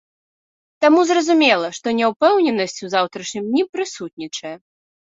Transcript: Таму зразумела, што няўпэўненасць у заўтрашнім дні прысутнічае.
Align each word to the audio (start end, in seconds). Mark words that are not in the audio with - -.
Таму 0.85 1.03
зразумела, 1.09 1.67
што 1.79 1.95
няўпэўненасць 1.99 2.81
у 2.91 2.93
заўтрашнім 2.97 3.49
дні 3.53 3.63
прысутнічае. 3.79 4.57